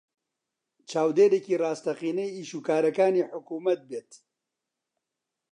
[0.89, 4.11] چاودێرێکی ڕاستەقینەی ئیشوکارەکانی حکوومەت بێت